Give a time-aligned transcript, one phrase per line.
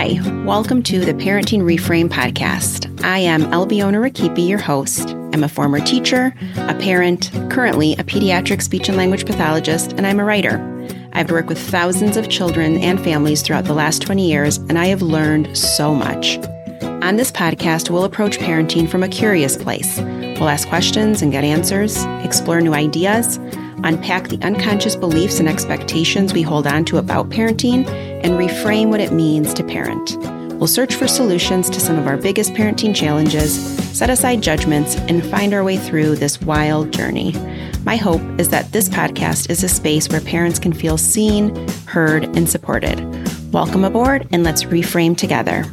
[0.00, 3.04] Hi, welcome to the Parenting Reframe podcast.
[3.04, 5.10] I am Albiona Rakipi, your host.
[5.10, 10.18] I'm a former teacher, a parent, currently a pediatric speech and language pathologist, and I'm
[10.18, 10.56] a writer.
[11.12, 14.86] I've worked with thousands of children and families throughout the last 20 years, and I
[14.86, 16.38] have learned so much.
[17.02, 19.98] On this podcast, we'll approach parenting from a curious place.
[19.98, 23.36] We'll ask questions and get answers, explore new ideas,
[23.84, 27.86] unpack the unconscious beliefs and expectations we hold on to about parenting,
[28.22, 30.16] and reframe what it means to parent.
[30.60, 33.58] We'll search for solutions to some of our biggest parenting challenges,
[33.96, 37.32] set aside judgments, and find our way through this wild journey.
[37.84, 42.24] My hope is that this podcast is a space where parents can feel seen, heard,
[42.36, 43.00] and supported.
[43.52, 45.64] Welcome aboard, and let's reframe together.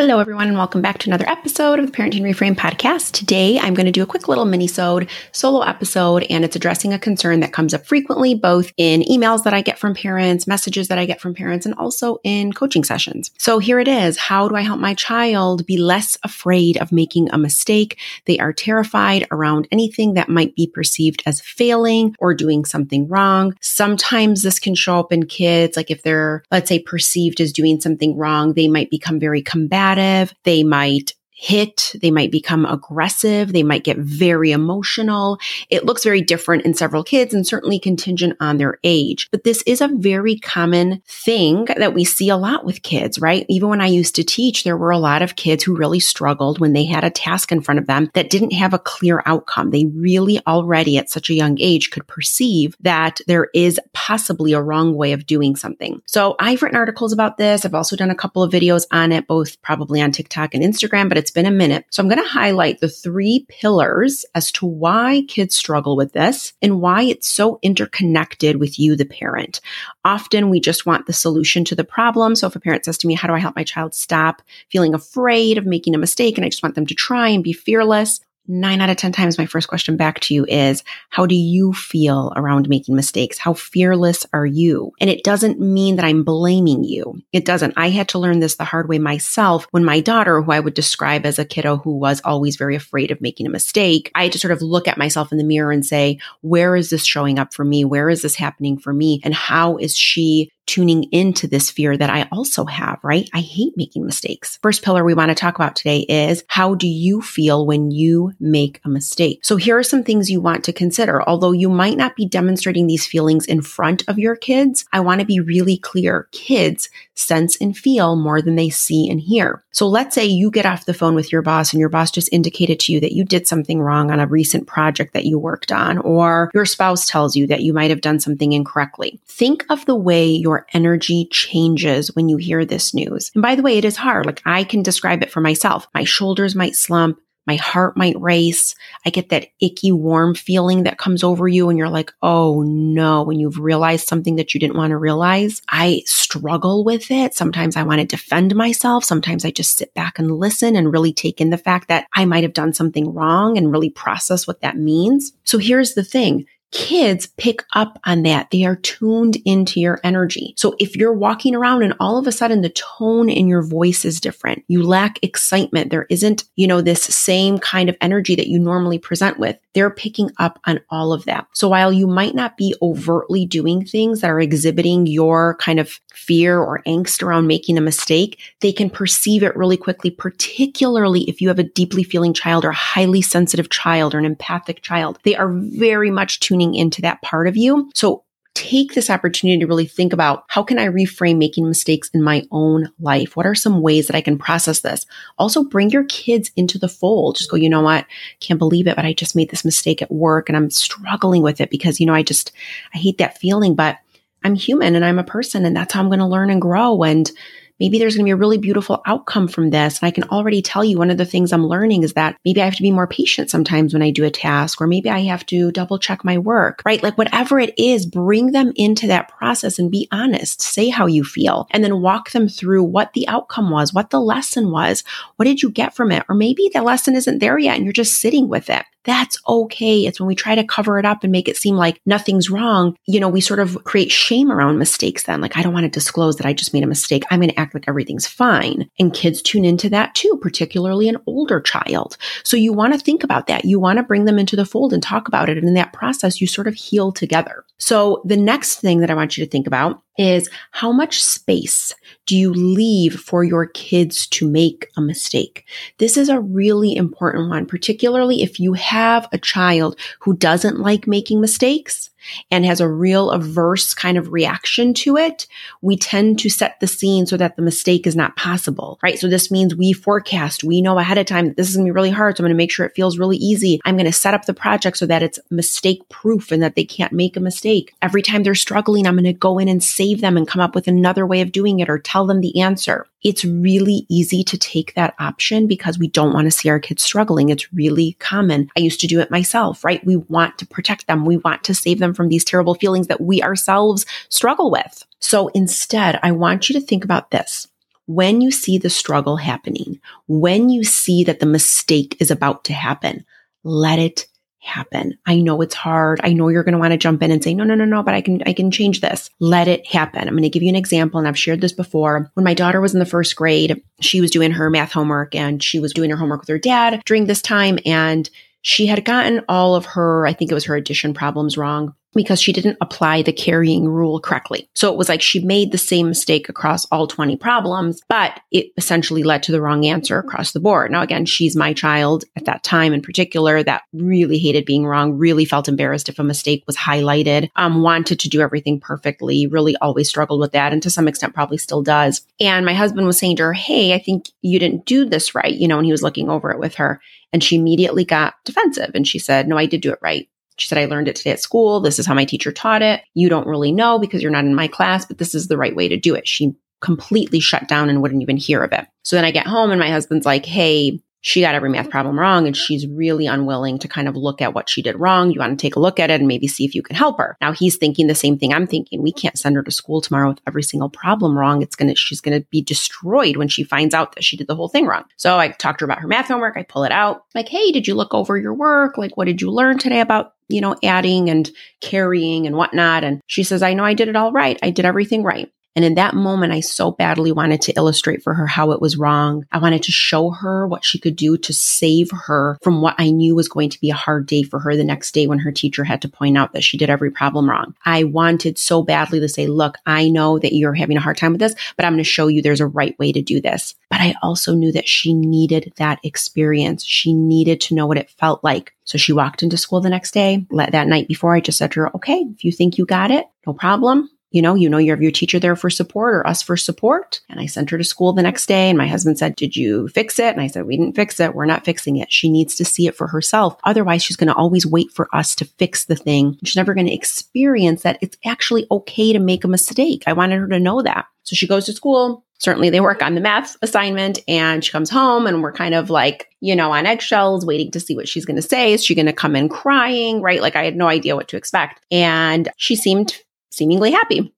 [0.00, 3.10] Hello, everyone, and welcome back to another episode of the Parenting Reframe podcast.
[3.10, 7.00] Today, I'm going to do a quick little mini-sode solo episode, and it's addressing a
[7.00, 10.98] concern that comes up frequently, both in emails that I get from parents, messages that
[10.98, 13.32] I get from parents, and also in coaching sessions.
[13.38, 14.16] So here it is.
[14.16, 17.98] How do I help my child be less afraid of making a mistake?
[18.26, 23.56] They are terrified around anything that might be perceived as failing or doing something wrong.
[23.60, 27.80] Sometimes this can show up in kids, like if they're, let's say, perceived as doing
[27.80, 30.34] something wrong, they might become very combative combative.
[30.44, 35.38] They might hit, they might become aggressive, they might get very emotional.
[35.70, 39.28] It looks very different in several kids and certainly contingent on their age.
[39.30, 43.46] But this is a very common thing that we see a lot with kids, right?
[43.48, 46.58] Even when I used to teach, there were a lot of kids who really struggled
[46.58, 49.70] when they had a task in front of them that didn't have a clear outcome.
[49.70, 54.62] They really already at such a young age could perceive that there is possibly a
[54.62, 56.02] wrong way of doing something.
[56.06, 57.64] So I've written articles about this.
[57.64, 61.08] I've also done a couple of videos on it, both probably on TikTok and Instagram,
[61.08, 61.84] but it's it's been a minute.
[61.90, 66.54] So I'm going to highlight the three pillars as to why kids struggle with this
[66.62, 69.60] and why it's so interconnected with you, the parent.
[70.06, 72.34] Often we just want the solution to the problem.
[72.34, 74.40] So if a parent says to me, how do I help my child stop
[74.70, 76.38] feeling afraid of making a mistake?
[76.38, 79.38] And I just want them to try and be fearless nine out of 10 times,
[79.38, 83.38] my first question back to you is, how do you feel around making mistakes?
[83.38, 84.92] How fearless are you?
[85.00, 87.20] And it doesn't mean that I'm blaming you.
[87.32, 87.74] It doesn't.
[87.76, 90.74] I had to learn this the hard way myself when my daughter, who I would
[90.74, 94.32] describe as a kiddo who was always very afraid of making a mistake, I had
[94.32, 97.38] to sort of look at myself in the mirror and say, where is this showing
[97.38, 97.84] up for me?
[97.84, 99.20] Where is this happening for me?
[99.24, 103.28] And how is she tuning into this fear that I also have, right?
[103.34, 104.58] I hate making mistakes.
[104.62, 108.32] First pillar we want to talk about today is how do you feel when you
[108.38, 109.40] make a mistake?
[109.42, 111.26] So here are some things you want to consider.
[111.28, 115.20] Although you might not be demonstrating these feelings in front of your kids, I want
[115.20, 116.28] to be really clear.
[116.30, 119.64] Kids sense and feel more than they see and hear.
[119.72, 122.32] So let's say you get off the phone with your boss and your boss just
[122.32, 125.72] indicated to you that you did something wrong on a recent project that you worked
[125.72, 129.20] on, or your spouse tells you that you might have done something incorrectly.
[129.26, 133.30] Think of the way your energy changes when you hear this news.
[133.34, 134.26] And by the way, it is hard.
[134.26, 135.86] Like I can describe it for myself.
[135.94, 137.18] My shoulders might slump.
[137.48, 138.74] My heart might race.
[139.06, 143.22] I get that icky, warm feeling that comes over you and you're like, oh no,
[143.22, 145.62] when you've realized something that you didn't want to realize.
[145.70, 147.34] I struggle with it.
[147.34, 149.02] Sometimes I want to defend myself.
[149.02, 152.26] Sometimes I just sit back and listen and really take in the fact that I
[152.26, 155.32] might have done something wrong and really process what that means.
[155.44, 158.50] So here's the thing kids pick up on that.
[158.50, 160.54] They are tuned into your energy.
[160.56, 164.04] So if you're walking around and all of a sudden the tone in your voice
[164.04, 168.48] is different, you lack excitement, there isn't, you know, this same kind of energy that
[168.48, 171.46] you normally present with, they're picking up on all of that.
[171.54, 176.00] So while you might not be overtly doing things that are exhibiting your kind of
[176.12, 181.40] fear or angst around making a mistake, they can perceive it really quickly, particularly if
[181.40, 185.20] you have a deeply feeling child or a highly sensitive child or an empathic child.
[185.22, 187.88] They are very much tuning into that part of you.
[187.94, 188.24] So
[188.58, 192.44] take this opportunity to really think about how can I reframe making mistakes in my
[192.50, 193.36] own life?
[193.36, 195.06] What are some ways that I can process this?
[195.38, 197.36] Also bring your kids into the fold.
[197.36, 198.04] Just go, you know what?
[198.40, 201.60] Can't believe it, but I just made this mistake at work and I'm struggling with
[201.60, 202.50] it because, you know, I just,
[202.92, 203.98] I hate that feeling, but
[204.42, 207.04] I'm human and I'm a person and that's how I'm going to learn and grow.
[207.04, 207.30] And
[207.80, 210.00] maybe there's going to be a really beautiful outcome from this.
[210.00, 212.60] And I can already tell you one of the things I'm learning is that maybe
[212.60, 215.20] I have to be more patient sometimes when I do a task, or maybe I
[215.24, 217.02] have to double check my work, right?
[217.02, 220.60] Like whatever it is, bring them into that process and be honest.
[220.60, 224.20] Say how you feel and then walk them through what the outcome was, what the
[224.20, 225.04] lesson was.
[225.36, 226.24] What did you get from it?
[226.28, 230.06] Or maybe the lesson isn't there yet and you're just sitting with it that's okay.
[230.06, 232.96] It's when we try to cover it up and make it seem like nothing's wrong.
[233.06, 235.40] You know, we sort of create shame around mistakes then.
[235.40, 237.24] Like, I don't want to disclose that I just made a mistake.
[237.30, 238.88] I'm going to act like everything's fine.
[238.98, 242.16] And kids tune into that too, particularly an older child.
[242.44, 243.64] So you want to think about that.
[243.64, 245.58] You want to bring them into the fold and talk about it.
[245.58, 247.64] And in that process, you sort of heal together.
[247.78, 251.94] So the next thing that I want you to think about is how much space
[252.26, 255.64] do you leave for your kids to make a mistake?
[255.98, 261.06] This is a really important one, particularly if you have a child who doesn't like
[261.06, 262.10] making mistakes
[262.50, 265.46] and has a real averse kind of reaction to it,
[265.82, 269.18] we tend to set the scene so that the mistake is not possible, right?
[269.18, 271.92] So this means we forecast, we know ahead of time that this is going to
[271.92, 272.36] be really hard.
[272.36, 273.80] So I'm going to make sure it feels really easy.
[273.84, 276.84] I'm going to set up the project so that it's mistake proof and that they
[276.84, 277.94] can't make a mistake.
[278.02, 280.74] Every time they're struggling, I'm going to go in and save them and come up
[280.74, 283.06] with another way of doing it or tell them the answer.
[283.24, 287.02] It's really easy to take that option because we don't want to see our kids
[287.02, 287.48] struggling.
[287.48, 288.70] It's really common.
[288.76, 290.04] I used to do it myself, right?
[290.06, 291.24] We want to protect them.
[291.24, 295.04] We want to save them from these terrible feelings that we ourselves struggle with.
[295.18, 297.66] So instead, I want you to think about this.
[298.06, 302.72] When you see the struggle happening, when you see that the mistake is about to
[302.72, 303.26] happen,
[303.64, 304.26] let it
[304.68, 305.18] happen.
[305.26, 306.20] I know it's hard.
[306.22, 308.02] I know you're going to want to jump in and say, no, no, no, no,
[308.02, 309.30] but I can, I can change this.
[309.40, 310.22] Let it happen.
[310.22, 311.18] I'm going to give you an example.
[311.18, 312.30] And I've shared this before.
[312.34, 315.62] When my daughter was in the first grade, she was doing her math homework and
[315.62, 317.78] she was doing her homework with her dad during this time.
[317.84, 318.28] And
[318.62, 322.40] she had gotten all of her, I think it was her addition problems wrong because
[322.40, 324.68] she didn't apply the carrying rule correctly.
[324.74, 328.66] So it was like she made the same mistake across all 20 problems, but it
[328.76, 330.90] essentially led to the wrong answer across the board.
[330.90, 335.18] Now, again, she's my child at that time in particular that really hated being wrong,
[335.18, 339.76] really felt embarrassed if a mistake was highlighted, um, wanted to do everything perfectly, really
[339.76, 340.72] always struggled with that.
[340.72, 342.26] And to some extent, probably still does.
[342.40, 345.54] And my husband was saying to her, Hey, I think you didn't do this right,
[345.54, 347.00] you know, and he was looking over it with her.
[347.32, 350.28] And she immediately got defensive and she said, No, I did do it right.
[350.58, 351.80] She said, I learned it today at school.
[351.80, 353.02] This is how my teacher taught it.
[353.14, 355.74] You don't really know because you're not in my class, but this is the right
[355.74, 356.26] way to do it.
[356.26, 358.86] She completely shut down and wouldn't even hear of it.
[359.02, 361.90] So then I get home and my husband's like, Hey, she got every math mm-hmm.
[361.90, 365.30] problem wrong and she's really unwilling to kind of look at what she did wrong.
[365.30, 367.18] You want to take a look at it and maybe see if you can help
[367.18, 367.36] her.
[367.40, 369.02] Now he's thinking the same thing I'm thinking.
[369.02, 371.62] We can't send her to school tomorrow with every single problem wrong.
[371.62, 374.46] It's going to, she's going to be destroyed when she finds out that she did
[374.46, 375.04] the whole thing wrong.
[375.16, 376.56] So I talked to her about her math homework.
[376.56, 378.96] I pull it out like, Hey, did you look over your work?
[378.96, 381.50] Like, what did you learn today about you know, adding and
[381.80, 383.04] carrying and whatnot.
[383.04, 384.58] And she says, I know I did it all right.
[384.62, 385.52] I did everything right.
[385.78, 388.96] And in that moment, I so badly wanted to illustrate for her how it was
[388.96, 389.46] wrong.
[389.52, 393.10] I wanted to show her what she could do to save her from what I
[393.10, 395.52] knew was going to be a hard day for her the next day when her
[395.52, 397.76] teacher had to point out that she did every problem wrong.
[397.84, 401.30] I wanted so badly to say, look, I know that you're having a hard time
[401.30, 403.76] with this, but I'm going to show you there's a right way to do this.
[403.88, 406.84] But I also knew that she needed that experience.
[406.84, 408.74] She needed to know what it felt like.
[408.82, 410.44] So she walked into school the next day.
[410.50, 413.26] That night before, I just said to her, okay, if you think you got it,
[413.46, 416.42] no problem you know, you know, you have your teacher there for support or us
[416.42, 417.20] for support.
[417.30, 418.68] And I sent her to school the next day.
[418.68, 420.34] And my husband said, Did you fix it?
[420.34, 421.34] And I said, We didn't fix it.
[421.34, 422.12] We're not fixing it.
[422.12, 423.58] She needs to see it for herself.
[423.64, 426.36] Otherwise, she's going to always wait for us to fix the thing.
[426.44, 430.04] She's never going to experience that it's actually okay to make a mistake.
[430.06, 431.06] I wanted her to know that.
[431.22, 432.24] So she goes to school.
[432.40, 435.90] Certainly, they work on the math assignment and she comes home and we're kind of
[435.90, 438.72] like, you know, on eggshells, waiting to see what she's going to say.
[438.72, 440.22] Is she going to come in crying?
[440.22, 440.40] Right.
[440.40, 441.80] Like I had no idea what to expect.
[441.90, 443.18] And she seemed
[443.50, 444.32] seemingly happy.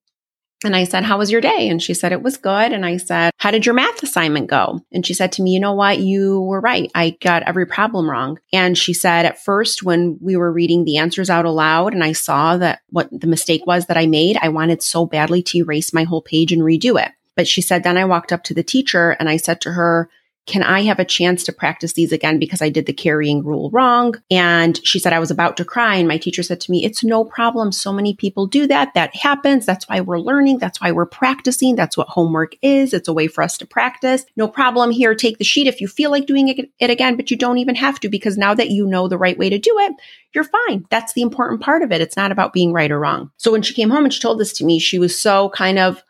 [0.63, 1.69] And I said, How was your day?
[1.69, 2.71] And she said, It was good.
[2.71, 4.81] And I said, How did your math assignment go?
[4.91, 5.99] And she said to me, You know what?
[5.99, 6.91] You were right.
[6.93, 8.39] I got every problem wrong.
[8.53, 12.11] And she said, At first, when we were reading the answers out aloud and I
[12.11, 15.93] saw that what the mistake was that I made, I wanted so badly to erase
[15.93, 17.11] my whole page and redo it.
[17.35, 20.09] But she said, Then I walked up to the teacher and I said to her,
[20.47, 23.69] can I have a chance to practice these again because I did the carrying rule
[23.71, 24.15] wrong?
[24.31, 25.95] And she said I was about to cry.
[25.95, 27.71] And my teacher said to me, It's no problem.
[27.71, 28.93] So many people do that.
[28.95, 29.65] That happens.
[29.65, 30.57] That's why we're learning.
[30.57, 31.75] That's why we're practicing.
[31.75, 32.93] That's what homework is.
[32.93, 34.25] It's a way for us to practice.
[34.35, 35.13] No problem here.
[35.13, 36.47] Take the sheet if you feel like doing
[36.79, 39.37] it again, but you don't even have to because now that you know the right
[39.37, 39.93] way to do it,
[40.33, 40.85] you're fine.
[40.89, 42.01] That's the important part of it.
[42.01, 43.31] It's not about being right or wrong.
[43.37, 45.77] So when she came home and she told this to me, she was so kind
[45.77, 46.03] of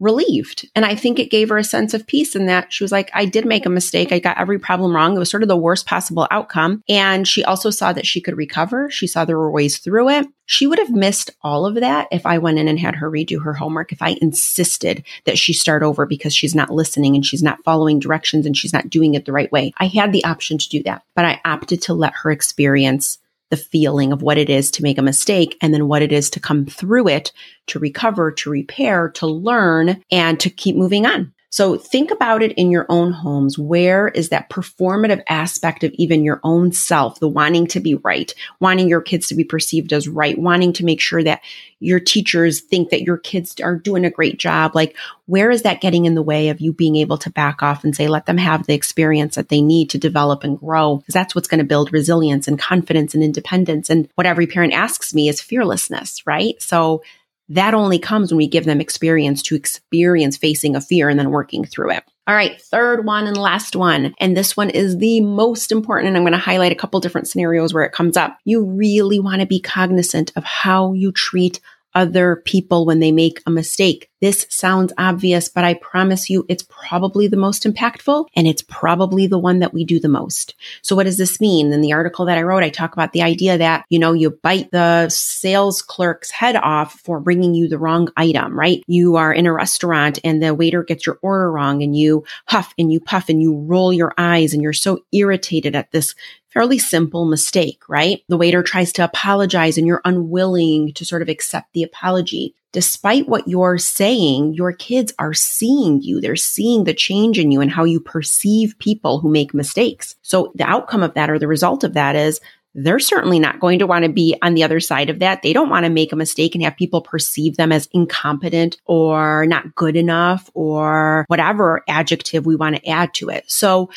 [0.00, 0.68] relieved.
[0.74, 3.10] And I think it gave her a sense of peace in that she was like,
[3.14, 4.12] I did make a mistake.
[4.12, 5.16] I got every problem wrong.
[5.16, 6.82] It was sort of the worst possible outcome.
[6.88, 8.90] And she also saw that she could recover.
[8.90, 10.26] She saw there were ways through it.
[10.46, 13.42] She would have missed all of that if I went in and had her redo
[13.42, 17.42] her homework, if I insisted that she start over because she's not listening and she's
[17.42, 19.72] not following directions and she's not doing it the right way.
[19.78, 23.18] I had the option to do that, but I opted to let her experience
[23.50, 26.30] the feeling of what it is to make a mistake and then what it is
[26.30, 27.32] to come through it,
[27.68, 31.32] to recover, to repair, to learn, and to keep moving on.
[31.50, 33.58] So think about it in your own homes.
[33.58, 38.32] Where is that performative aspect of even your own self, the wanting to be right,
[38.60, 41.40] wanting your kids to be perceived as right, wanting to make sure that
[41.80, 44.74] your teachers think that your kids are doing a great job?
[44.74, 47.82] Like, where is that getting in the way of you being able to back off
[47.82, 50.96] and say, let them have the experience that they need to develop and grow?
[50.96, 53.88] Because that's what's going to build resilience and confidence and independence.
[53.88, 56.60] And what every parent asks me is fearlessness, right?
[56.60, 57.02] So
[57.48, 61.30] that only comes when we give them experience to experience facing a fear and then
[61.30, 62.04] working through it.
[62.26, 64.14] All right, third one and last one.
[64.20, 66.08] And this one is the most important.
[66.08, 68.36] And I'm going to highlight a couple different scenarios where it comes up.
[68.44, 71.60] You really want to be cognizant of how you treat
[71.94, 74.10] other people when they make a mistake.
[74.20, 79.28] This sounds obvious, but I promise you it's probably the most impactful and it's probably
[79.28, 80.56] the one that we do the most.
[80.82, 81.72] So what does this mean?
[81.72, 84.30] In the article that I wrote, I talk about the idea that, you know, you
[84.30, 88.82] bite the sales clerk's head off for bringing you the wrong item, right?
[88.88, 92.74] You are in a restaurant and the waiter gets your order wrong and you huff
[92.76, 96.16] and you puff and you roll your eyes and you're so irritated at this
[96.50, 98.22] fairly simple mistake, right?
[98.28, 102.54] The waiter tries to apologize and you're unwilling to sort of accept the apology.
[102.72, 106.20] Despite what you're saying, your kids are seeing you.
[106.20, 110.16] They're seeing the change in you and how you perceive people who make mistakes.
[110.22, 112.40] So the outcome of that or the result of that is
[112.74, 115.42] they're certainly not going to want to be on the other side of that.
[115.42, 119.46] They don't want to make a mistake and have people perceive them as incompetent or
[119.46, 123.50] not good enough or whatever adjective we want to add to it.
[123.50, 123.90] So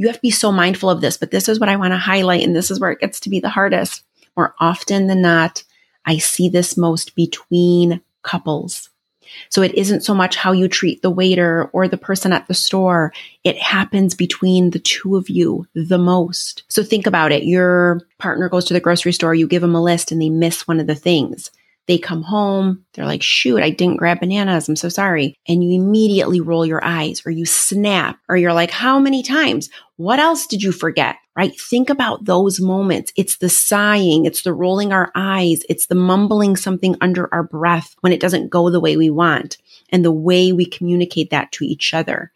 [0.00, 1.98] you have to be so mindful of this, but this is what I want to
[1.98, 2.42] highlight.
[2.42, 4.02] And this is where it gets to be the hardest.
[4.34, 5.62] More often than not,
[6.06, 8.88] I see this most between couples.
[9.50, 12.54] So it isn't so much how you treat the waiter or the person at the
[12.54, 13.12] store.
[13.44, 16.62] It happens between the two of you the most.
[16.68, 17.44] So think about it.
[17.44, 20.66] Your partner goes to the grocery store, you give them a list and they miss
[20.66, 21.50] one of the things.
[21.86, 24.68] They come home, they're like, shoot, I didn't grab bananas.
[24.68, 25.34] I'm so sorry.
[25.48, 29.70] And you immediately roll your eyes or you snap or you're like, how many times?
[29.96, 31.16] What else did you forget?
[31.36, 31.58] Right?
[31.58, 33.12] Think about those moments.
[33.16, 34.24] It's the sighing.
[34.24, 35.62] It's the rolling our eyes.
[35.68, 39.56] It's the mumbling something under our breath when it doesn't go the way we want
[39.90, 42.30] and the way we communicate that to each other.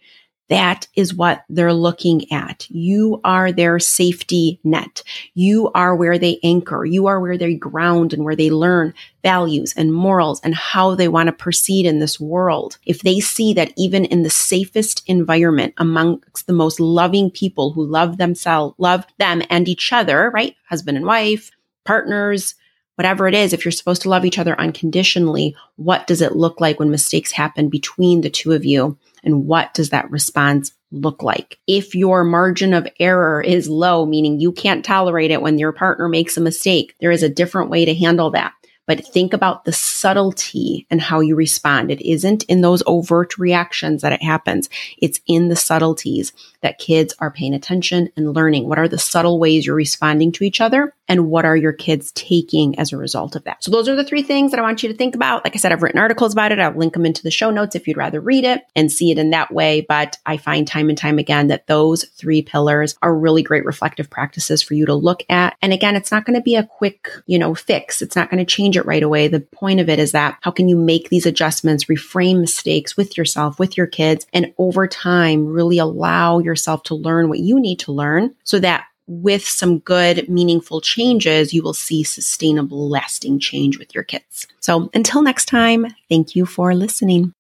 [0.49, 2.67] That is what they're looking at.
[2.69, 5.03] You are their safety net.
[5.33, 6.85] You are where they anchor.
[6.85, 11.09] You are where they ground and where they learn values and morals and how they
[11.09, 12.79] want to proceed in this world.
[12.85, 17.87] If they see that even in the safest environment amongst the most loving people who
[17.87, 20.55] love themselves, love them and each other, right?
[20.69, 21.51] Husband and wife,
[21.87, 22.55] partners,
[22.97, 26.61] whatever it is, if you're supposed to love each other unconditionally, what does it look
[26.61, 28.99] like when mistakes happen between the two of you?
[29.23, 31.59] And what does that response look like?
[31.67, 36.09] If your margin of error is low, meaning you can't tolerate it when your partner
[36.09, 38.53] makes a mistake, there is a different way to handle that
[38.87, 41.91] but think about the subtlety and how you respond.
[41.91, 44.69] It isn't in those overt reactions that it happens.
[44.99, 48.69] It's in the subtleties that kids are paying attention and learning.
[48.69, 50.95] What are the subtle ways you're responding to each other?
[51.09, 53.63] And what are your kids taking as a result of that?
[53.63, 55.45] So those are the three things that I want you to think about.
[55.45, 56.59] Like I said, I've written articles about it.
[56.59, 59.19] I'll link them into the show notes if you'd rather read it and see it
[59.19, 59.83] in that way.
[59.87, 64.09] But I find time and time again that those three pillars are really great reflective
[64.09, 65.57] practices for you to look at.
[65.61, 68.01] And again, it's not going to be a quick, you know, fix.
[68.01, 69.29] It's not going to change it right away.
[69.29, 73.17] The point of it is that how can you make these adjustments, reframe mistakes with
[73.19, 77.81] yourself, with your kids, and over time really allow yourself to learn what you need
[77.81, 83.79] to learn so that with some good, meaningful changes, you will see sustainable, lasting change
[83.79, 84.47] with your kids.
[84.61, 87.35] So until next time, thank you for listening.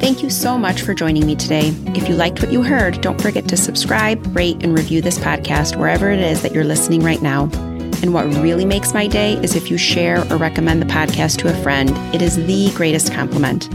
[0.00, 1.68] Thank you so much for joining me today.
[1.94, 5.76] If you liked what you heard, don't forget to subscribe, rate, and review this podcast
[5.76, 7.44] wherever it is that you're listening right now.
[8.02, 11.48] And what really makes my day is if you share or recommend the podcast to
[11.48, 11.90] a friend.
[12.14, 13.70] It is the greatest compliment.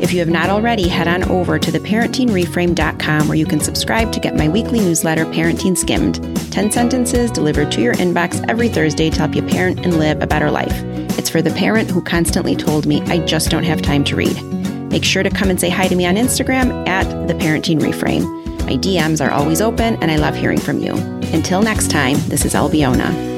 [0.00, 4.20] If you have not already, head on over to theparentingreframe.com where you can subscribe to
[4.20, 6.14] get my weekly newsletter, Parenting Skimmed
[6.52, 10.26] 10 sentences delivered to your inbox every Thursday to help you parent and live a
[10.26, 10.82] better life.
[11.18, 14.40] It's for the parent who constantly told me, I just don't have time to read.
[14.90, 18.22] Make sure to come and say hi to me on Instagram at The Parenting Reframe.
[18.66, 20.94] My DMs are always open and I love hearing from you.
[21.32, 23.33] Until next time, this is Albiona.